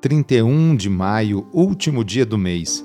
31 0.00 0.76
de 0.76 0.88
maio, 0.88 1.48
último 1.52 2.04
dia 2.04 2.24
do 2.24 2.38
mês. 2.38 2.84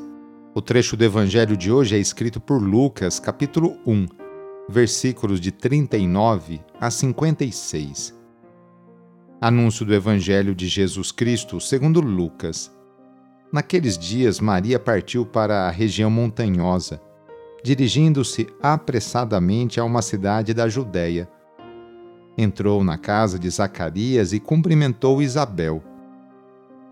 O 0.55 0.59
trecho 0.63 0.97
do 0.97 1.03
evangelho 1.03 1.55
de 1.55 1.71
hoje 1.71 1.95
é 1.95 1.99
escrito 1.99 2.41
por 2.41 2.59
Lucas, 2.59 3.19
capítulo 3.19 3.77
1 3.85 4.07
versículos 4.67 5.39
de 5.39 5.51
39 5.51 6.59
a 6.81 6.89
56. 6.89 8.17
Anúncio 9.39 9.85
do 9.85 9.93
Evangelho 9.93 10.55
de 10.55 10.67
Jesus 10.67 11.11
Cristo 11.11 11.59
segundo 11.59 12.01
Lucas. 12.01 12.75
Naqueles 13.51 13.95
dias, 13.95 14.39
Maria 14.39 14.79
partiu 14.79 15.23
para 15.23 15.67
a 15.67 15.69
região 15.69 16.09
montanhosa, 16.09 16.99
dirigindo-se 17.63 18.47
apressadamente 18.59 19.79
a 19.79 19.83
uma 19.83 20.01
cidade 20.01 20.51
da 20.51 20.67
Judéia. 20.67 21.29
Entrou 22.35 22.83
na 22.83 22.97
casa 22.97 23.37
de 23.37 23.47
Zacarias 23.51 24.33
e 24.33 24.39
cumprimentou 24.39 25.21
Isabel. 25.21 25.92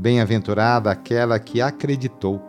Bem-aventurada 0.00 0.90
aquela 0.90 1.38
que 1.38 1.60
acreditou 1.60 2.40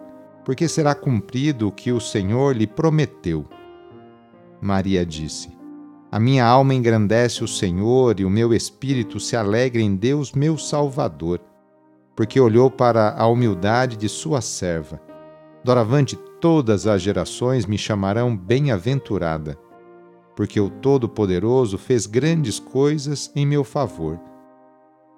porque 0.46 0.70
será 0.70 0.96
cumprido 0.96 1.68
o 1.68 1.72
que 1.72 1.92
o 1.92 2.00
Senhor 2.00 2.56
lhe 2.56 2.66
prometeu. 2.66 3.46
Maria 4.62 5.06
disse: 5.06 5.52
A 6.10 6.18
minha 6.18 6.46
alma 6.46 6.74
engrandece 6.74 7.44
o 7.44 7.50
Senhor 7.50 8.22
e 8.22 8.24
o 8.24 8.30
meu 8.30 8.54
espírito 8.54 9.20
se 9.20 9.36
alegra 9.36 9.82
em 9.82 9.98
Deus, 9.98 10.32
meu 10.32 10.58
Salvador, 10.58 11.42
porque 12.16 12.40
olhou 12.40 12.72
para 12.72 13.14
a 13.18 13.28
humildade 13.28 13.98
de 13.98 14.08
sua 14.08 14.40
serva. 14.40 15.02
Doravante 15.62 16.16
todas 16.40 16.88
as 16.88 17.02
gerações 17.02 17.66
me 17.66 17.78
chamarão 17.78 18.34
bem-aventurada, 18.34 19.60
porque 20.38 20.58
o 20.58 20.70
Todo-Poderoso 20.70 21.78
fez 21.78 22.06
grandes 22.06 22.62
coisas 22.62 23.30
em 23.36 23.46
meu 23.46 23.66
favor. 23.66 24.18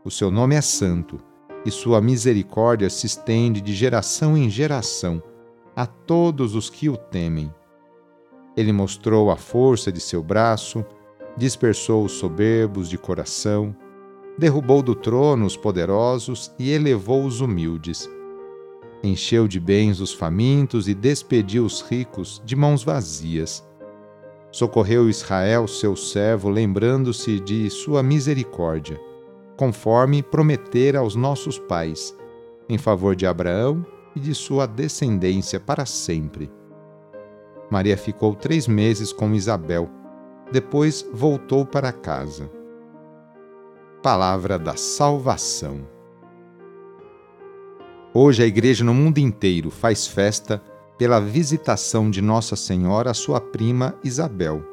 O 0.04 0.10
seu 0.10 0.32
nome 0.32 0.56
é 0.56 0.62
santo 0.62 1.32
e 1.66 1.72
sua 1.72 2.02
misericórdia 2.02 2.90
se 2.90 3.06
estende 3.06 3.62
de 3.62 3.74
geração 3.74 4.38
em 4.38 4.50
geração 4.50 5.22
a 5.76 5.86
todos 5.86 6.56
os 6.56 6.70
que 6.70 6.90
o 6.90 6.98
temem. 6.98 7.54
Ele 8.56 8.72
mostrou 8.72 9.32
a 9.32 9.36
força 9.36 9.92
de 9.92 10.00
seu 10.00 10.22
braço, 10.22 10.86
dispersou 11.36 12.06
os 12.06 12.14
soberbos 12.14 12.90
de 12.90 12.98
coração, 12.98 13.76
derrubou 14.38 14.82
do 14.84 14.94
trono 14.94 15.46
os 15.46 15.58
poderosos 15.58 16.52
e 16.60 16.70
elevou 16.70 17.26
os 17.26 17.42
humildes. 17.42 18.10
Encheu 19.04 19.48
de 19.48 19.60
bens 19.60 20.00
os 20.00 20.14
famintos 20.14 20.88
e 20.88 20.94
despediu 20.94 21.66
os 21.66 21.82
ricos 21.82 22.42
de 22.46 22.56
mãos 22.56 22.84
vazias. 22.84 23.68
Socorreu 24.52 25.10
Israel, 25.10 25.68
seu 25.68 25.96
servo, 25.96 26.50
lembrando-se 26.50 27.40
de 27.40 27.70
sua 27.72 28.04
misericórdia 28.04 29.00
conforme 29.56 30.24
prometera 30.24 31.00
aos 31.00 31.16
nossos 31.16 31.60
pais, 31.60 32.16
em 32.68 32.78
favor 32.78 33.16
de 33.16 33.26
Abraão 33.26 33.86
e 34.16 34.20
de 34.20 34.34
sua 34.34 34.66
descendência 34.66 35.60
para 35.60 35.86
sempre. 35.86 36.52
Maria 37.70 37.98
ficou 37.98 38.36
três 38.36 38.68
meses 38.68 39.12
com 39.12 39.34
Isabel, 39.34 39.90
depois 40.52 41.08
voltou 41.14 41.66
para 41.66 41.92
casa. 41.92 42.50
Palavra 44.02 44.60
da 44.60 44.76
Salvação. 44.76 45.88
Hoje 48.14 48.44
a 48.44 48.46
Igreja 48.46 48.84
no 48.84 48.94
mundo 48.94 49.18
inteiro 49.18 49.72
faz 49.72 50.06
festa 50.06 50.62
pela 50.98 51.20
visitação 51.20 52.12
de 52.12 52.22
Nossa 52.22 52.56
Senhora 52.56 53.12
à 53.12 53.14
sua 53.14 53.42
prima 53.42 53.96
Isabel 54.04 54.73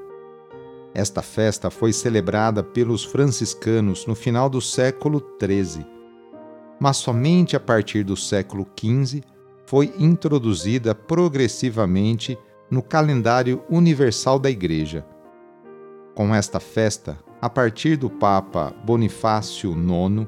esta 0.94 1.22
festa 1.22 1.70
foi 1.70 1.92
celebrada 1.92 2.62
pelos 2.62 3.04
franciscanos 3.04 4.06
no 4.06 4.14
final 4.14 4.50
do 4.50 4.60
século 4.60 5.22
XIII, 5.40 5.86
mas 6.80 6.96
somente 6.96 7.54
a 7.54 7.60
partir 7.60 8.02
do 8.02 8.16
século 8.16 8.66
XV 8.76 9.22
foi 9.66 9.94
introduzida 9.98 10.94
progressivamente 10.94 12.36
no 12.70 12.82
calendário 12.82 13.62
universal 13.70 14.38
da 14.38 14.50
Igreja. 14.50 15.06
Com 16.14 16.34
esta 16.34 16.58
festa, 16.58 17.18
a 17.40 17.48
partir 17.48 17.96
do 17.96 18.10
Papa 18.10 18.74
Bonifácio 18.84 19.72
IX, 19.72 20.26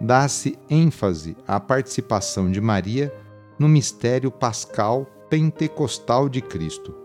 dá-se 0.00 0.58
ênfase 0.68 1.36
à 1.46 1.58
participação 1.58 2.50
de 2.50 2.60
Maria 2.60 3.12
no 3.58 3.68
mistério 3.68 4.30
pascal 4.30 5.06
pentecostal 5.30 6.28
de 6.28 6.42
Cristo 6.42 7.03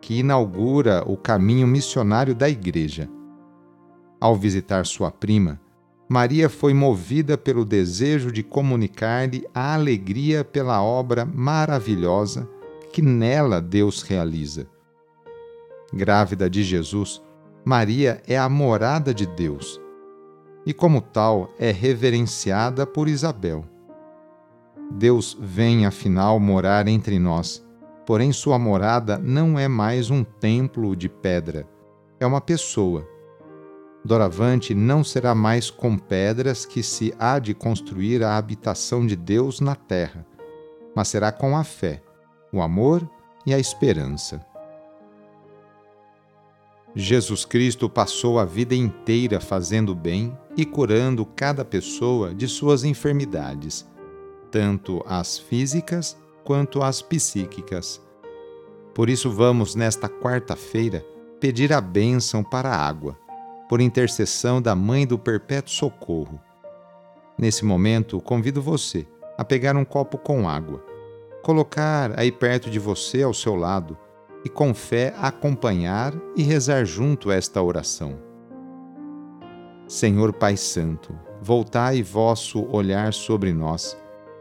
que 0.00 0.18
inaugura 0.18 1.02
o 1.06 1.16
caminho 1.16 1.66
missionário 1.66 2.34
da 2.34 2.48
Igreja. 2.48 3.08
Ao 4.20 4.34
visitar 4.34 4.84
sua 4.86 5.10
prima, 5.10 5.60
Maria 6.08 6.48
foi 6.48 6.72
movida 6.72 7.36
pelo 7.36 7.64
desejo 7.64 8.32
de 8.32 8.42
comunicar-lhe 8.42 9.46
a 9.54 9.74
alegria 9.74 10.42
pela 10.42 10.82
obra 10.82 11.24
maravilhosa 11.24 12.48
que 12.92 13.02
nela 13.02 13.60
Deus 13.60 14.02
realiza. 14.02 14.66
Grávida 15.92 16.48
de 16.48 16.62
Jesus, 16.62 17.22
Maria 17.64 18.22
é 18.26 18.38
a 18.38 18.48
morada 18.48 19.12
de 19.12 19.26
Deus 19.26 19.80
e, 20.64 20.72
como 20.72 21.00
tal, 21.00 21.52
é 21.58 21.70
reverenciada 21.70 22.86
por 22.86 23.08
Isabel. 23.08 23.64
Deus 24.90 25.36
vem 25.38 25.84
afinal 25.84 26.40
morar 26.40 26.88
entre 26.88 27.18
nós 27.18 27.66
Porém, 28.08 28.32
sua 28.32 28.58
morada 28.58 29.18
não 29.18 29.58
é 29.58 29.68
mais 29.68 30.08
um 30.08 30.24
templo 30.24 30.96
de 30.96 31.10
pedra, 31.10 31.68
é 32.18 32.26
uma 32.26 32.40
pessoa. 32.40 33.06
Doravante 34.02 34.74
não 34.74 35.04
será 35.04 35.34
mais 35.34 35.68
com 35.70 35.98
pedras 35.98 36.64
que 36.64 36.82
se 36.82 37.14
há 37.18 37.38
de 37.38 37.52
construir 37.52 38.24
a 38.24 38.38
habitação 38.38 39.06
de 39.06 39.14
Deus 39.14 39.60
na 39.60 39.74
terra, 39.74 40.24
mas 40.96 41.08
será 41.08 41.30
com 41.30 41.54
a 41.54 41.62
fé, 41.62 42.02
o 42.50 42.62
amor 42.62 43.06
e 43.44 43.52
a 43.52 43.58
esperança. 43.58 44.42
Jesus 46.94 47.44
Cristo 47.44 47.90
passou 47.90 48.38
a 48.38 48.44
vida 48.46 48.74
inteira 48.74 49.38
fazendo 49.38 49.94
bem 49.94 50.34
e 50.56 50.64
curando 50.64 51.26
cada 51.26 51.62
pessoa 51.62 52.34
de 52.34 52.48
suas 52.48 52.84
enfermidades, 52.84 53.86
tanto 54.50 55.04
as 55.06 55.38
físicas 55.38 56.16
quanto 56.48 56.82
as 56.82 57.02
psíquicas. 57.02 58.00
Por 58.94 59.10
isso, 59.10 59.30
vamos, 59.30 59.74
nesta 59.74 60.08
quarta-feira, 60.08 61.04
pedir 61.38 61.74
a 61.74 61.78
bênção 61.78 62.42
para 62.42 62.70
a 62.70 62.88
água, 62.88 63.18
por 63.68 63.82
intercessão 63.82 64.62
da 64.62 64.74
Mãe 64.74 65.06
do 65.06 65.18
Perpétuo 65.18 65.70
Socorro. 65.70 66.40
Nesse 67.36 67.66
momento, 67.66 68.18
convido 68.18 68.62
você 68.62 69.06
a 69.36 69.44
pegar 69.44 69.76
um 69.76 69.84
copo 69.84 70.16
com 70.16 70.48
água, 70.48 70.82
colocar 71.42 72.18
aí 72.18 72.32
perto 72.32 72.70
de 72.70 72.78
você 72.78 73.22
ao 73.22 73.34
seu 73.34 73.54
lado 73.54 73.94
e 74.42 74.48
com 74.48 74.72
fé 74.72 75.14
acompanhar 75.18 76.14
e 76.34 76.42
rezar 76.42 76.86
junto 76.86 77.30
esta 77.30 77.62
oração. 77.62 78.18
Senhor 79.86 80.32
Pai 80.32 80.56
Santo, 80.56 81.14
voltai 81.42 82.02
vosso 82.02 82.66
olhar 82.74 83.12
sobre 83.12 83.52
nós, 83.52 83.98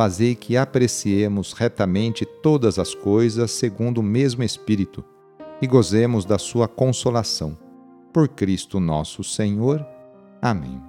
fazei 0.00 0.34
que 0.34 0.56
apreciemos 0.56 1.52
retamente 1.52 2.24
todas 2.24 2.78
as 2.78 2.94
coisas 2.94 3.50
segundo 3.50 3.98
o 3.98 4.02
mesmo 4.02 4.42
Espírito 4.42 5.04
e 5.60 5.66
gozemos 5.66 6.24
da 6.24 6.38
sua 6.38 6.66
consolação. 6.66 7.54
Por 8.10 8.26
Cristo 8.26 8.80
nosso 8.80 9.22
Senhor. 9.22 9.86
Amém. 10.40 10.80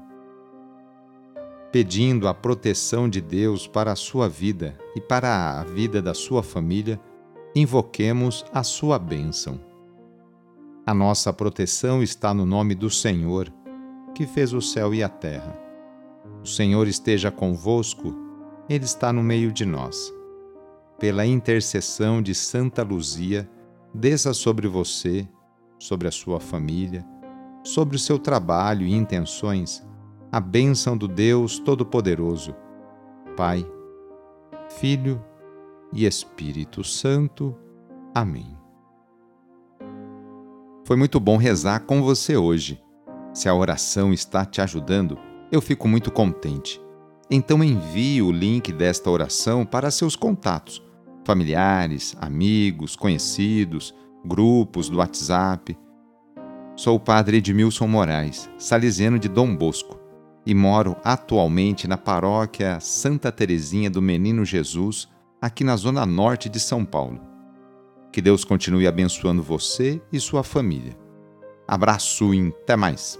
Pedindo 1.73 2.25
a 2.25 2.33
proteção 2.33 3.09
de 3.09 3.19
Deus 3.19 3.67
para 3.67 3.91
a 3.91 3.97
sua 3.97 4.29
vida 4.29 4.79
e 4.95 5.01
para 5.01 5.59
a 5.59 5.63
vida 5.65 6.01
da 6.01 6.13
sua 6.13 6.41
família, 6.41 6.97
invoquemos 7.53 8.45
a 8.53 8.63
sua 8.63 8.97
bênção. 8.97 9.59
A 10.85 10.93
nossa 10.93 11.33
proteção 11.33 12.01
está 12.01 12.33
no 12.33 12.45
nome 12.45 12.75
do 12.75 12.89
Senhor, 12.89 13.53
que 14.15 14.25
fez 14.25 14.53
o 14.53 14.61
céu 14.61 14.93
e 14.93 15.03
a 15.03 15.09
terra. 15.09 15.59
O 16.41 16.47
Senhor 16.47 16.87
esteja 16.87 17.29
convosco, 17.29 18.20
Ele 18.71 18.85
está 18.85 19.11
no 19.11 19.21
meio 19.21 19.51
de 19.51 19.65
nós. 19.65 20.13
Pela 20.97 21.25
intercessão 21.25 22.21
de 22.21 22.33
Santa 22.33 22.81
Luzia, 22.83 23.51
desça 23.93 24.33
sobre 24.33 24.65
você, 24.65 25.27
sobre 25.77 26.07
a 26.07 26.11
sua 26.11 26.39
família, 26.39 27.05
sobre 27.65 27.97
o 27.97 27.99
seu 27.99 28.17
trabalho 28.17 28.85
e 28.85 28.95
intenções, 28.95 29.85
a 30.31 30.39
bênção 30.39 30.97
do 30.97 31.05
Deus 31.05 31.59
Todo-Poderoso, 31.59 32.55
Pai, 33.35 33.69
Filho 34.79 35.21
e 35.91 36.05
Espírito 36.05 36.81
Santo. 36.81 37.53
Amém. 38.15 38.57
Foi 40.85 40.95
muito 40.95 41.19
bom 41.19 41.35
rezar 41.35 41.81
com 41.81 42.01
você 42.01 42.37
hoje. 42.37 42.81
Se 43.33 43.49
a 43.49 43.53
oração 43.53 44.13
está 44.13 44.45
te 44.45 44.61
ajudando, 44.61 45.17
eu 45.51 45.59
fico 45.59 45.89
muito 45.89 46.09
contente. 46.09 46.81
Então 47.33 47.63
envie 47.63 48.21
o 48.21 48.29
link 48.29 48.73
desta 48.73 49.09
oração 49.09 49.65
para 49.65 49.89
seus 49.89 50.17
contatos, 50.17 50.83
familiares, 51.23 52.13
amigos, 52.19 52.97
conhecidos, 52.97 53.95
grupos 54.25 54.89
do 54.89 54.97
WhatsApp. 54.97 55.77
Sou 56.75 56.97
o 56.97 56.99
padre 56.99 57.37
Edmilson 57.37 57.87
Moraes, 57.87 58.49
salesiano 58.57 59.17
de 59.17 59.29
Dom 59.29 59.55
Bosco, 59.55 59.97
e 60.45 60.53
moro 60.53 60.97
atualmente 61.05 61.87
na 61.87 61.97
paróquia 61.97 62.81
Santa 62.81 63.31
Teresinha 63.31 63.89
do 63.89 64.01
Menino 64.01 64.43
Jesus, 64.43 65.07
aqui 65.41 65.63
na 65.63 65.77
zona 65.77 66.05
norte 66.05 66.49
de 66.49 66.59
São 66.59 66.83
Paulo. 66.83 67.21
Que 68.11 68.21
Deus 68.21 68.43
continue 68.43 68.87
abençoando 68.87 69.41
você 69.41 70.01
e 70.11 70.19
sua 70.19 70.43
família. 70.43 70.97
Abraço 71.65 72.33
e 72.33 72.49
até 72.49 72.75
mais. 72.75 73.17